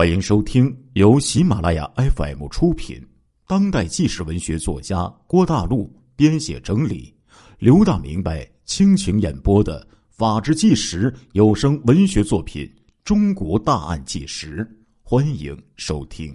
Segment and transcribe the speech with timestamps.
[0.00, 3.06] 欢迎收听由喜马拉雅 FM 出品、
[3.46, 7.14] 当代纪实文学作家郭大陆编写整理、
[7.58, 12.64] 刘大明白倾情演播的《法制纪实》有声文学作品
[13.04, 14.64] 《中国大案纪实》，
[15.02, 16.34] 欢迎收听。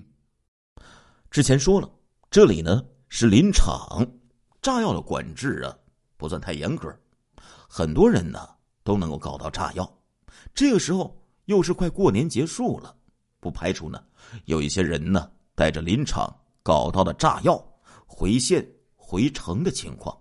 [1.31, 1.89] 之前说了，
[2.29, 4.05] 这里呢是林场，
[4.61, 5.75] 炸药的管制啊
[6.17, 6.95] 不算太严格，
[7.67, 8.47] 很多人呢
[8.83, 9.91] 都能够搞到炸药。
[10.53, 12.95] 这个时候又是快过年结束了。
[13.45, 14.03] 不排除呢，
[14.45, 17.63] 有一些人呢带着林场搞到的炸药
[18.07, 20.17] 回县回城的情况。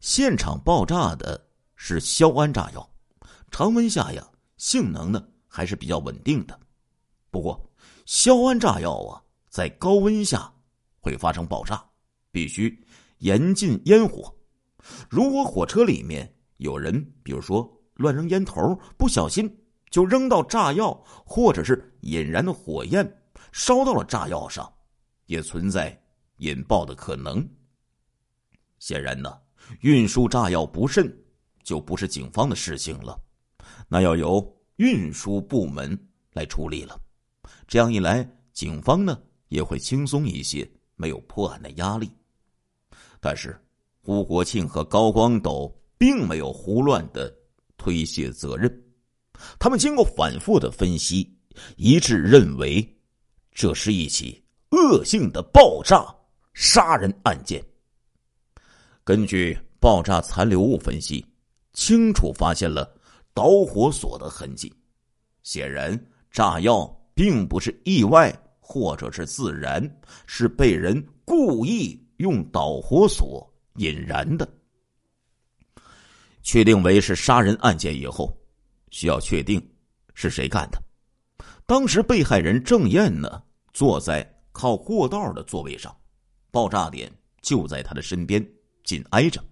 [0.00, 1.42] 现场爆炸的
[1.76, 2.86] 是硝铵炸药，
[3.50, 4.22] 常温下呀
[4.58, 6.60] 性能呢还是比较稳定的。
[7.30, 7.58] 不过
[8.04, 10.52] 硝铵炸药啊在高温下
[11.00, 11.82] 会发生爆炸，
[12.30, 12.78] 必须
[13.20, 14.30] 严禁烟火。
[15.08, 19.50] 如果火车里面有人，比如说乱扔烟头，不小心。
[19.90, 20.92] 就扔到炸药，
[21.24, 23.04] 或者是引燃的火焰
[23.52, 24.72] 烧到了炸药上，
[25.26, 26.00] 也存在
[26.38, 27.46] 引爆的可能。
[28.78, 29.36] 显然呢，
[29.80, 31.12] 运输炸药不慎，
[31.64, 33.20] 就不是警方的事情了，
[33.88, 35.98] 那要由运输部门
[36.32, 36.98] 来处理了。
[37.66, 42.10] 这样一来，警方呢也会轻松一些，没有破案的压力。
[43.20, 43.60] 但是，
[44.00, 47.30] 胡国庆和高光斗并没有胡乱的
[47.76, 48.82] 推卸责任。
[49.58, 51.28] 他们经过反复的分析，
[51.76, 52.86] 一致认为，
[53.52, 56.06] 这是一起恶性的爆炸
[56.54, 57.64] 杀人案件。
[59.04, 61.24] 根据爆炸残留物分析，
[61.72, 62.88] 清楚发现了
[63.34, 64.72] 导火索的痕迹。
[65.42, 65.98] 显然，
[66.30, 69.82] 炸药并不是意外或者是自燃，
[70.26, 74.48] 是被人故意用导火索引燃的。
[76.42, 78.39] 确定为是杀人案件以后。
[78.90, 79.60] 需要确定
[80.14, 80.82] 是谁干的。
[81.66, 85.96] 当时被害人郑燕呢，坐在靠过道的座位上，
[86.50, 88.46] 爆炸点就在他的身边，
[88.84, 89.42] 紧挨着。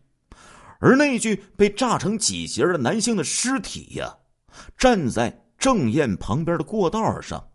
[0.81, 4.17] 而那具被炸成几节的男性的尸体呀，
[4.77, 7.49] 站在郑燕旁边的过道上，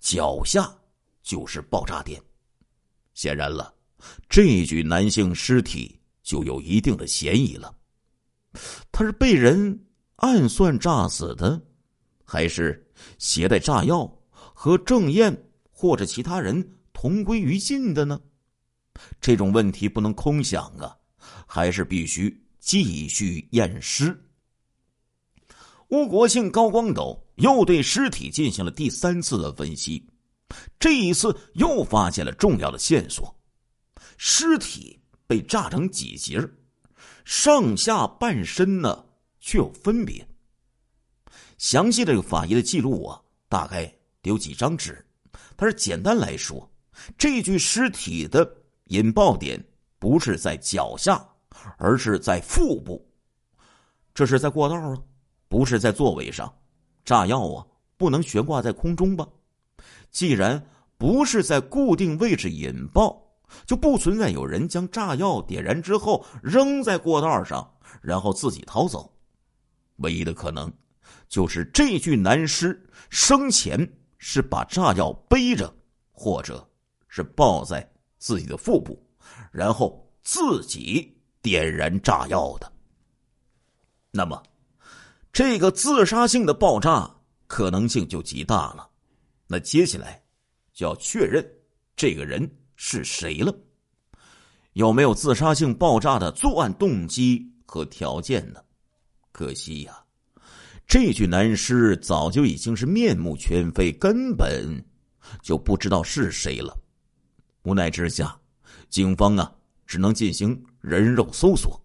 [0.00, 0.74] 脚下
[1.22, 2.20] 就是爆炸点。
[3.14, 3.74] 显然了，
[4.28, 7.74] 这具男性尸体就有一定的嫌疑了，
[8.90, 9.85] 他是被人。
[10.16, 11.60] 暗算炸死的，
[12.24, 12.86] 还是
[13.18, 18.18] 携带炸药和郑燕或者其他人同归于尽的呢？
[19.20, 20.96] 这种问题不能空想啊，
[21.46, 24.18] 还是必须继续验尸。
[25.88, 30.04] 吴国庆、高光斗又对尸体进行了第三次的分析，
[30.80, 33.38] 这一次又发现了重要的线索：
[34.16, 36.40] 尸体被炸成几节，
[37.24, 39.04] 上下半身呢？
[39.46, 40.26] 却有分别。
[41.56, 43.90] 详细这个法医的记录啊，大概
[44.22, 45.06] 有几张纸。
[45.54, 46.68] 但是简单来说，
[47.16, 48.44] 这具尸体的
[48.86, 49.64] 引爆点
[50.00, 51.24] 不是在脚下，
[51.78, 53.08] 而是在腹部。
[54.12, 54.98] 这是在过道啊，
[55.46, 56.52] 不是在座位上。
[57.04, 57.64] 炸药啊，
[57.96, 59.28] 不能悬挂在空中吧？
[60.10, 60.60] 既然
[60.98, 63.22] 不是在固定位置引爆，
[63.64, 69.12] 就不存在有人将炸药点燃之后扔在过道上，然后自己逃走。
[69.96, 70.72] 唯一的可能，
[71.28, 73.78] 就是这具男尸生前
[74.18, 75.74] 是把炸药背着，
[76.12, 76.68] 或者
[77.08, 79.00] 是抱在自己的腹部，
[79.50, 82.72] 然后自己点燃炸药的。
[84.10, 84.42] 那么，
[85.32, 87.10] 这个自杀性的爆炸
[87.46, 88.88] 可能性就极大了。
[89.46, 90.22] 那接下来
[90.72, 91.46] 就要确认
[91.94, 93.54] 这个人是谁了，
[94.72, 98.60] 有没有自杀性爆炸的作案动机和条件呢？
[99.36, 99.94] 可惜呀，
[100.86, 104.82] 这具男尸早就已经是面目全非，根本
[105.42, 106.74] 就不知道是谁了。
[107.64, 108.34] 无奈之下，
[108.88, 109.54] 警方啊
[109.86, 111.78] 只能进行人肉搜索。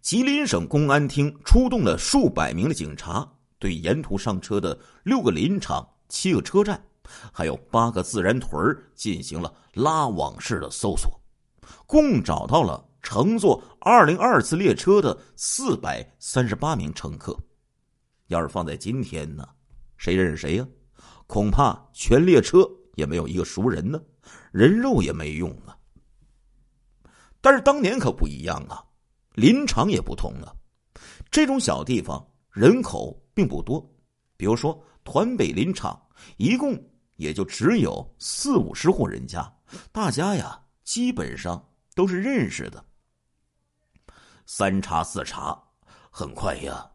[0.00, 3.28] 吉林省公安厅出动了数百名的警察，
[3.58, 6.80] 对沿途上车的六个林场、七个车站，
[7.32, 8.54] 还有八个自然屯
[8.94, 11.20] 进行了拉网式的搜索，
[11.88, 12.88] 共找到了。
[13.02, 17.36] 乘坐二零二次列车的四百三十八名乘客，
[18.28, 19.46] 要是放在今天呢，
[19.96, 20.66] 谁认识谁呀？
[21.26, 24.00] 恐怕全列车也没有一个熟人呢，
[24.52, 25.76] 人肉也没用啊。
[27.40, 28.84] 但是当年可不一样啊，
[29.34, 30.54] 林场也不同啊。
[31.30, 33.84] 这种小地方人口并不多，
[34.36, 36.00] 比如说团北林场，
[36.36, 36.80] 一共
[37.16, 39.52] 也就只有四五十户人家，
[39.90, 42.84] 大家呀基本上都是认识的。
[44.54, 45.58] 三查四查，
[46.10, 46.86] 很快呀，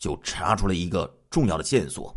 [0.00, 2.12] 就查出了一个重要的线索。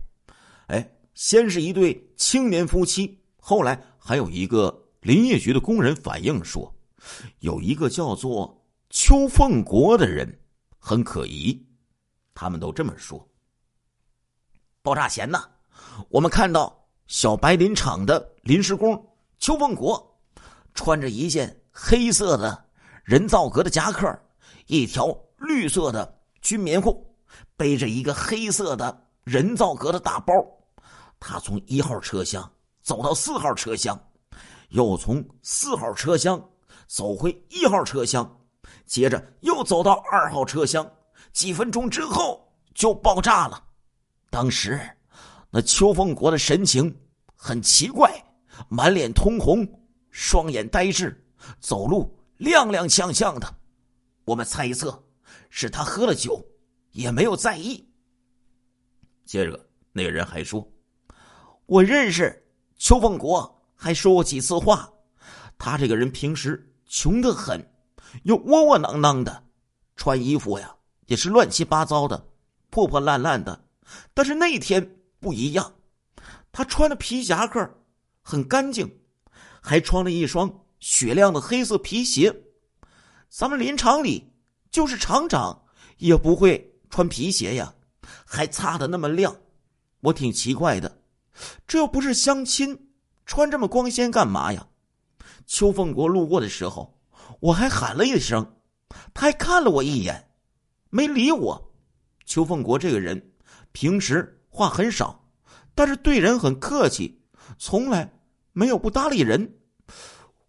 [0.69, 6.73] 哎，先是一对青年夫妻，后来还有一个林业局的工人反映说，
[7.41, 10.41] 有一个叫做邱凤国的人
[10.79, 11.63] 很可疑。
[12.33, 13.29] 他们都这么说。
[14.81, 15.47] 爆炸前呢，
[16.09, 20.19] 我们看到小白林场的临时工邱凤国，
[20.73, 22.65] 穿着一件黑色的
[23.03, 24.19] 人造革的夹克，
[24.71, 27.05] 一条绿色的军棉裤，
[27.57, 30.33] 背着一个黑色的人造革的大包。
[31.19, 32.49] 他从一号车厢
[32.81, 34.01] 走到四号车厢，
[34.69, 36.41] 又从四号车厢
[36.87, 38.25] 走回一号车厢，
[38.85, 40.89] 接着又走到二号车厢。
[41.33, 42.41] 几分钟之后
[42.73, 43.61] 就爆炸了。
[44.29, 44.79] 当时，
[45.49, 46.97] 那邱凤国的神情
[47.35, 48.09] 很奇怪，
[48.69, 49.67] 满脸通红，
[50.11, 51.21] 双眼呆滞，
[51.59, 53.53] 走路踉踉跄跄的。
[54.25, 55.03] 我们猜测
[55.49, 56.43] 是他喝了酒，
[56.91, 57.87] 也没有在意。
[59.25, 60.71] 接着，那个人还说
[61.65, 62.47] ：“我认识
[62.77, 64.91] 邱凤国，还说过几次话。
[65.57, 67.65] 他这个人平时穷得很，
[68.23, 69.43] 又窝窝囊囊的，
[69.95, 70.75] 穿衣服呀。”
[71.07, 72.29] 也是乱七八糟的，
[72.69, 73.65] 破破烂烂的，
[74.13, 75.75] 但是那天不一样，
[76.53, 77.69] 他穿的皮夹克
[78.21, 78.89] 很干净，
[79.61, 82.33] 还穿了一双雪亮的黑色皮鞋。
[83.31, 84.29] 咱们林场里
[84.71, 85.63] 就是厂长
[85.99, 87.73] 也不会穿皮鞋呀，
[88.25, 89.33] 还擦的那么亮，
[90.01, 91.01] 我挺奇怪的，
[91.65, 92.77] 这又不是相亲，
[93.25, 94.67] 穿这么光鲜干嘛呀？
[95.47, 96.99] 邱凤国路过的时候，
[97.39, 98.45] 我还喊了一声，
[99.13, 100.29] 他还看了我一眼。
[100.89, 101.71] 没理我，
[102.25, 103.31] 邱凤国这个人
[103.71, 105.25] 平时话很少，
[105.73, 107.17] 但是对人很客气，
[107.57, 108.11] 从来
[108.51, 109.57] 没有不搭理人。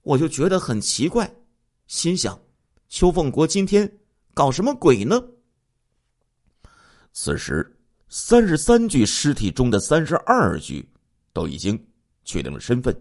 [0.02, 1.32] 我就觉得很奇怪，
[1.86, 2.36] 心想：
[2.92, 3.90] 邱凤国今天
[4.34, 5.18] 搞什么鬼呢？
[7.14, 7.74] 此时，
[8.10, 10.86] 三十三具尸体中的三十二具
[11.32, 11.82] 都已经
[12.22, 12.94] 确定了身份，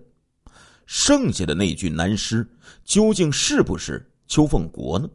[0.85, 2.49] 剩下的那具男尸
[2.85, 5.09] 究竟是不是邱凤国呢？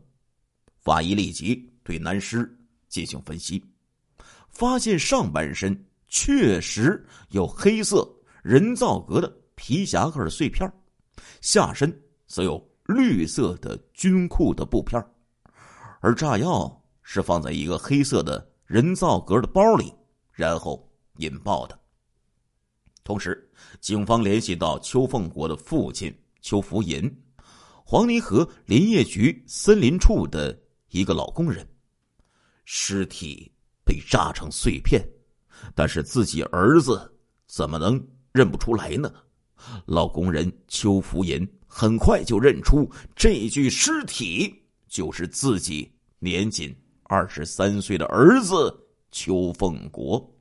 [0.82, 1.72] 法医立即。
[1.82, 2.54] 对男尸
[2.88, 3.64] 进行分析，
[4.50, 8.06] 发现上半身确实有黑色
[8.42, 10.70] 人造革的皮夹克的碎片，
[11.40, 11.90] 下身
[12.26, 15.04] 则有绿色的军裤的布片，
[16.00, 19.92] 而炸药是放在一个黑色的人造革的包里，
[20.32, 21.78] 然后引爆的。
[23.02, 23.48] 同时，
[23.80, 27.08] 警方联系到邱凤国的父亲邱福银，
[27.84, 30.56] 黄泥河林业局森林处的
[30.90, 31.66] 一个老工人。
[32.64, 33.52] 尸体
[33.84, 35.00] 被炸成碎片，
[35.74, 37.16] 但是自己儿子
[37.46, 39.12] 怎么能认不出来呢？
[39.84, 44.54] 老工人邱福银很快就认出这具尸体
[44.88, 46.74] 就是自己年仅
[47.04, 48.74] 二十三岁的儿子
[49.10, 50.32] 邱凤国。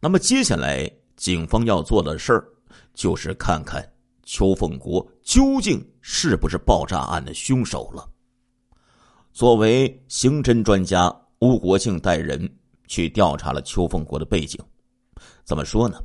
[0.00, 2.44] 那么接下来警方要做的事儿，
[2.92, 3.82] 就是看看
[4.24, 8.08] 邱凤国究竟是不是爆炸案的凶手了。
[9.32, 11.10] 作为刑侦专家，
[11.40, 12.48] 吴国庆带人
[12.86, 14.58] 去调查了邱凤国的背景。
[15.44, 15.98] 怎么说呢？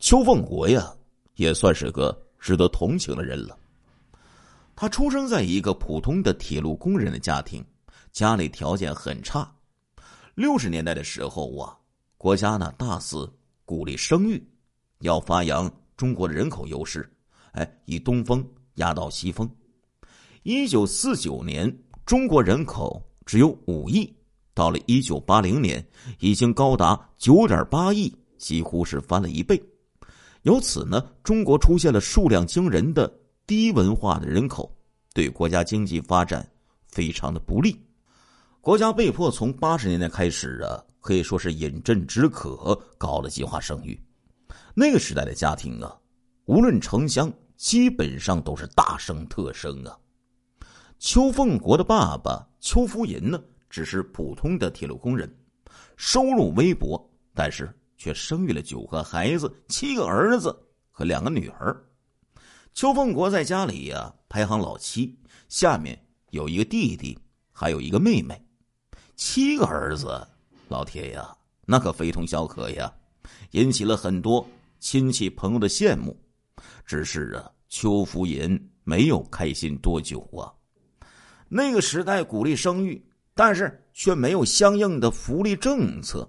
[0.00, 0.92] 邱凤国呀，
[1.36, 3.56] 也算是个值得同情的人了。
[4.74, 7.64] 他出生在一个普通的铁路工人的家庭，
[8.10, 9.48] 家里条件很差。
[10.34, 11.76] 六十年代的时候啊，
[12.16, 13.30] 国家呢大肆
[13.64, 14.42] 鼓励生育，
[15.00, 17.08] 要发扬中国的人口优势，
[17.52, 18.44] 哎，以东风
[18.76, 19.48] 压倒西风。
[20.42, 21.72] 一九四九年。
[22.06, 24.12] 中国人口只有五亿，
[24.52, 25.86] 到了一九八零年，
[26.18, 29.62] 已经高达九点八亿，几乎是翻了一倍。
[30.42, 33.12] 由此呢，中国出现了数量惊人的
[33.46, 34.74] 低文化的人口，
[35.12, 36.48] 对国家经济发展
[36.88, 37.78] 非常的不利。
[38.62, 43.98] 国家被迫从八十年代开始啊，可以说是饮鸩止渴，搞了计划生育。
[44.74, 45.94] 那个时代的家庭啊，
[46.46, 49.98] 无论城乡，基本上都是大生特生啊。
[50.98, 55.30] 邱凤国的爸爸邱福银呢，只是普通的铁路工人，
[55.96, 56.98] 收入微薄，
[57.34, 60.58] 但是却生育了九个孩子，七个儿子
[60.90, 61.84] 和两个女儿。
[62.72, 65.14] 邱凤国在家里呀排行老七，
[65.50, 67.18] 下面有一个弟弟，
[67.52, 68.42] 还有一个妹妹。
[69.16, 70.26] 七个儿子，
[70.68, 72.90] 老铁呀，那可非同小可呀，
[73.50, 76.18] 引起了很多亲戚朋友的羡慕。
[76.86, 80.48] 只是啊，邱福银没有开心多久啊。
[81.50, 83.04] 那个时代鼓励生育，
[83.34, 86.26] 但是却没有相应的福利政策。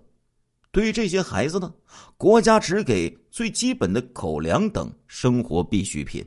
[0.72, 1.74] 对于这些孩子呢，
[2.16, 6.26] 国家只给最基本的口粮等生活必需品，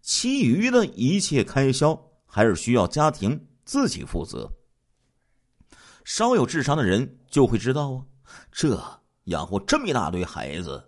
[0.00, 4.48] 其余的一切开销还是需要家庭自己负责。
[6.04, 8.04] 稍有智商的人就会知道啊，
[8.52, 8.80] 这
[9.24, 10.82] 养活这么一大堆孩子，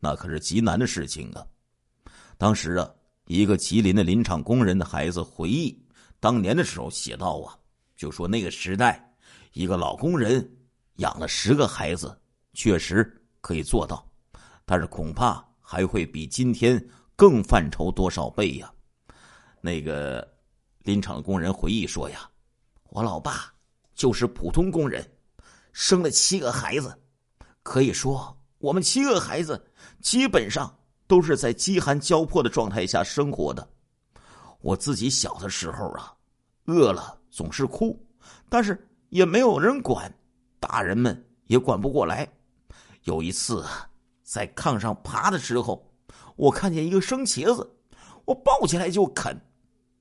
[0.00, 1.46] 那可是极难的事情啊。
[2.38, 2.90] 当时啊，
[3.26, 5.80] 一个吉林的林场工人的孩子回忆
[6.18, 7.54] 当年的时候写道啊，
[7.96, 9.14] 就说那个时代，
[9.52, 10.50] 一个老工人
[10.96, 12.18] 养了十个孩子，
[12.52, 13.04] 确实
[13.40, 14.06] 可以做到，
[14.64, 16.82] 但是恐怕还会比今天
[17.16, 18.72] 更犯愁多少倍呀。
[19.60, 20.26] 那个
[20.80, 22.28] 林场工人回忆说呀
[22.90, 23.52] ：“我老爸
[23.94, 25.08] 就是普通工人，
[25.72, 26.96] 生了七个孩子，
[27.62, 29.62] 可以说我们七个孩子
[30.00, 30.72] 基本上。”
[31.08, 33.68] 都是在饥寒交迫的状态下生活的。
[34.60, 36.10] 我自己小的时候啊，
[36.64, 38.02] 饿了总是哭，
[38.48, 40.10] 但是也没有人管，
[40.58, 42.26] 大人们也管不过来。
[43.04, 43.64] 有一次，
[44.22, 45.84] 在炕上爬的时候，
[46.36, 47.68] 我看见一个生茄子，
[48.24, 49.36] 我抱起来就啃。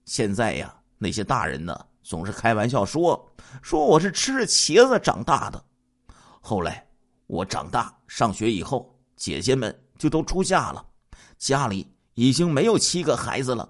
[0.05, 5.63] 现在呀，那些大人呢，总是开玩笑说说我是吃着茄子长大的。
[6.39, 6.85] 后来
[7.27, 10.85] 我长大上学以后，姐姐们就都出嫁了。
[11.37, 13.67] 家里已经没有七个孩子了，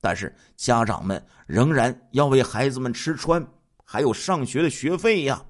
[0.00, 3.46] 但是家长们仍然要为孩子们吃穿，
[3.82, 5.42] 还有上学的学费呀，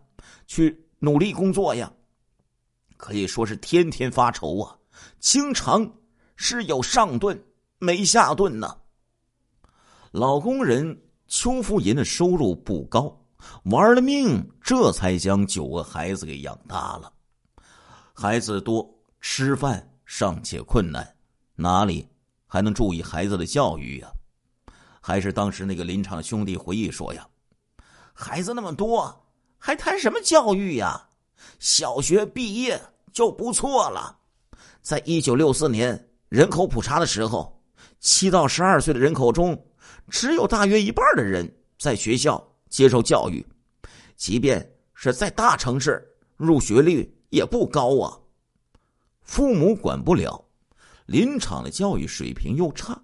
[0.46, 1.92] 去努力工作呀，
[2.96, 4.76] 可以说是天天发愁啊，
[5.18, 5.90] 经常
[6.36, 7.40] 是有上顿
[7.78, 8.76] 没下顿呢。
[10.10, 13.20] 老工人邱福银的收入不高，
[13.64, 17.12] 玩了命这才将九个孩子给养大了。
[18.12, 18.88] 孩子多，
[19.20, 21.16] 吃饭尚且困难。
[21.56, 22.08] 哪里
[22.46, 24.08] 还能注意孩子的教育呀？
[25.00, 27.28] 还是当时那个林场兄弟回忆说呀
[28.14, 29.26] ：“孩子那么多，
[29.58, 31.08] 还谈什么教育呀？
[31.58, 32.80] 小学毕业
[33.12, 34.18] 就不错了。
[34.82, 37.62] 在一九六四年人口普查的时候，
[38.00, 39.66] 七到十二岁的人口中，
[40.08, 43.44] 只有大约一半的人在学校接受教育，
[44.16, 48.18] 即便是在大城市，入学率也不高啊。
[49.22, 50.40] 父母管不了。”
[51.06, 52.98] 林场的教育水平又差，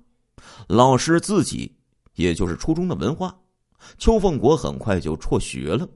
[0.68, 1.76] 老师自己
[2.14, 3.38] 也就是初中的文化，
[3.98, 5.86] 邱凤国很快就辍学了。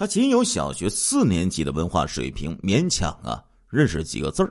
[0.00, 4.50] 他仅有小学四年级的文化水平，勉强啊认识几个字儿。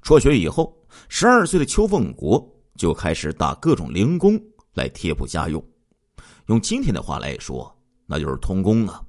[0.00, 0.74] 辍学以后，
[1.10, 2.42] 十二岁的邱凤国
[2.74, 4.42] 就开始打各种零工
[4.72, 5.62] 来贴补家用，
[6.46, 9.04] 用今天的话来说，那就是童工啊。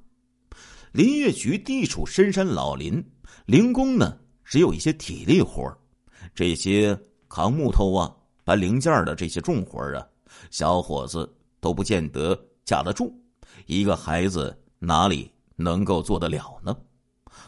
[0.92, 3.02] 林业局地处深山老林，
[3.46, 4.14] 零工呢。
[4.44, 5.74] 只有一些体力活
[6.34, 6.94] 这些
[7.30, 10.06] 扛木头啊、搬零件的这些重活啊，
[10.50, 11.26] 小伙子
[11.60, 13.10] 都不见得架得住。
[13.64, 16.76] 一个孩子哪里能够做得了呢？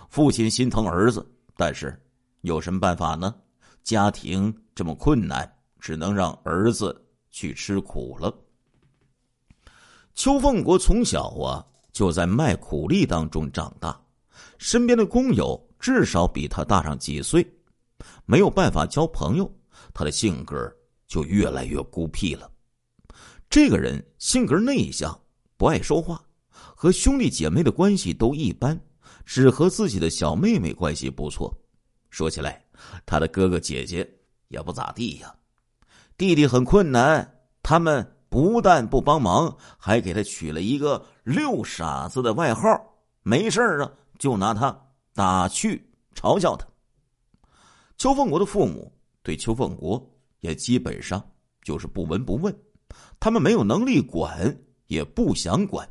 [0.08, 1.24] 父亲心疼儿子，
[1.56, 1.96] 但是
[2.40, 3.34] 有什么办法呢？
[3.84, 8.36] 家庭这么困难，只能让儿子去吃苦了。
[10.14, 13.98] 邱凤国从小啊就在卖苦力当中长大，
[14.58, 15.64] 身边的工友。
[15.80, 17.48] 至少比他大上几岁，
[18.26, 19.48] 没有办法交朋友，
[19.94, 20.56] 他的性格
[21.06, 22.50] 就越来越孤僻了。
[23.48, 25.16] 这个人性格内向，
[25.56, 26.20] 不爱说话，
[26.80, 28.80] 和兄弟姐妹的关系都一般，
[29.26, 31.52] 只和自己的小妹妹关系不错。
[32.08, 32.64] 说起来，
[33.04, 34.08] 他的哥哥姐姐
[34.46, 35.34] 也不咋地呀。
[36.16, 37.28] 弟弟很困难，
[37.64, 42.70] 他们不但不帮忙，还给他取了一个“六傻子”的外号。
[43.24, 44.86] 没事啊，就拿他。
[45.14, 46.64] 打趣嘲笑他。
[47.96, 48.92] 邱凤国的父母
[49.24, 50.00] 对邱凤国
[50.38, 51.20] 也基本上
[51.64, 52.56] 就是不闻不问，
[53.18, 54.56] 他们没有能力管，
[54.86, 55.84] 也不想管。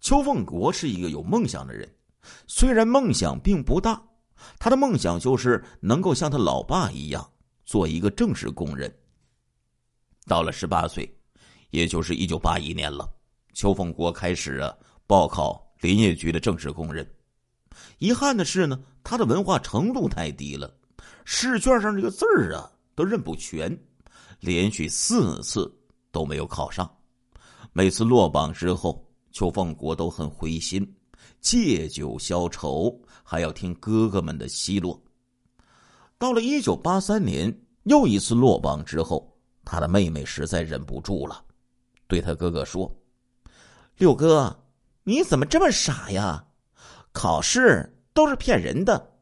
[0.00, 1.88] 邱凤国是一个有梦想的人，
[2.46, 4.00] 虽然梦想并不大，
[4.58, 7.28] 他的梦想就是能够像他老爸一样
[7.64, 8.92] 做一个正式工人。
[10.26, 11.12] 到了十八岁，
[11.70, 13.10] 也就是一九八一年了，
[13.54, 14.74] 邱凤国开始啊
[15.06, 17.08] 报考林业局的正式工人。
[17.98, 20.72] 遗憾的是呢，他的文化程度太低了，
[21.24, 23.76] 试卷上这个字儿啊都认不全，
[24.40, 25.72] 连续四次
[26.12, 26.88] 都没有考上。
[27.72, 30.86] 每次落榜之后，邱凤国都很灰心，
[31.40, 35.00] 借酒消愁，还要听哥哥们的奚落。
[36.18, 39.32] 到了一九八三年，又一次落榜之后，
[39.64, 41.44] 他的妹妹实在忍不住了，
[42.06, 42.92] 对他哥哥说
[43.98, 44.64] ：“六哥，
[45.04, 46.44] 你怎么这么傻呀？”
[47.12, 49.12] 考试都是骗人的，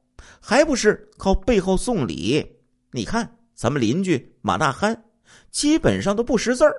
[0.40, 2.44] 还不是靠背后送礼？
[2.90, 5.04] 你看咱们邻居马大憨，
[5.50, 6.74] 基本上都不识字儿，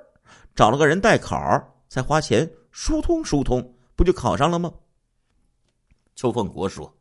[0.56, 1.38] 找了个人代考，
[1.90, 4.72] 才花钱疏通疏通，不就考上了吗？
[6.16, 6.96] 邱凤国说：“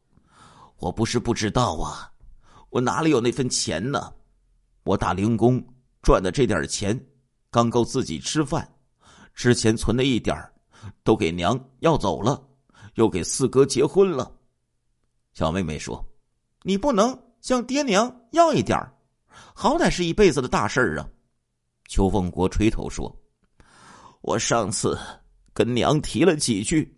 [0.81, 2.11] 我不是不知道啊，
[2.71, 4.11] 我哪里有那份钱呢？
[4.85, 5.63] 我打零工
[6.03, 6.99] 赚的这点钱，
[7.51, 8.67] 刚够自己吃饭，
[9.35, 10.35] 之前存的一点
[11.05, 12.43] 都给娘要走了。”
[12.95, 14.35] 又给四哥结婚了，
[15.35, 16.03] 小妹妹说
[16.65, 18.79] ：“你不能向爹娘要一点
[19.55, 21.07] 好歹是一辈子的大事儿啊。”
[21.87, 23.15] 邱凤国垂头说
[24.23, 24.99] ：“我上次
[25.57, 26.95] 跟娘提了几句，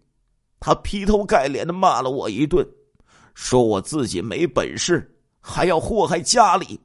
[0.58, 2.66] 她劈头盖脸的骂了我一顿，
[3.32, 6.80] 说我自己没本事，还要祸害家里，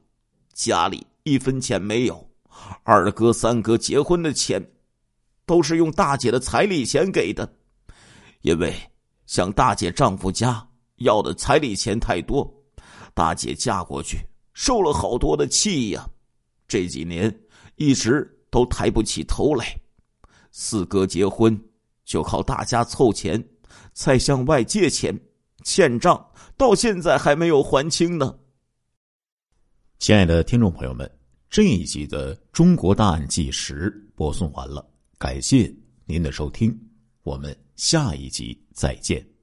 [0.52, 2.30] 家里一分钱没有，
[2.84, 4.64] 二哥三哥结婚的钱，
[5.44, 7.52] 都是用大姐的彩礼钱给的，
[8.42, 8.72] 因为
[9.26, 10.64] 向大姐丈夫家。”
[10.98, 12.48] 要的彩礼钱太多，
[13.14, 14.18] 大姐嫁过去
[14.52, 16.08] 受了好多的气呀，
[16.68, 17.36] 这几年
[17.74, 19.76] 一直都抬不起头来。
[20.56, 21.60] 四哥结婚
[22.04, 23.44] 就靠大家凑钱，
[23.92, 25.12] 再向外借钱，
[25.64, 26.24] 欠账
[26.56, 28.38] 到现在还没有还清呢。
[29.98, 31.10] 亲爱的听众朋友们，
[31.50, 35.74] 这一集的《中国大案纪实》播送完了，感谢
[36.06, 36.72] 您的收听，
[37.24, 39.33] 我们下一集再见。